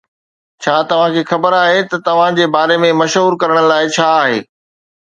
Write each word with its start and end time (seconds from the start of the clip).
ڇا 0.63 0.75
توهان 0.93 1.09
کي 1.17 1.23
خبر 1.33 1.51
آهي 1.65 1.81
ته 1.91 1.97
توهان 2.09 2.41
جي 2.41 2.49
باري 2.57 2.79
۾ 2.87 2.91
مشهور 3.05 3.39
ڪرڻ 3.45 3.65
لاء 3.73 3.81
ڇا 3.99 4.11
آهي؟ 4.25 4.37